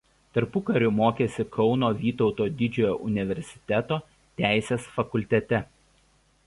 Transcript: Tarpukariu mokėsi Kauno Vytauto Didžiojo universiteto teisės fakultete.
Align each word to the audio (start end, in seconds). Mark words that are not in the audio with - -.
Tarpukariu 0.35 0.93
mokėsi 0.99 1.45
Kauno 1.57 1.89
Vytauto 1.99 2.47
Didžiojo 2.63 2.95
universiteto 3.11 4.01
teisės 4.43 4.91
fakultete. 4.97 5.67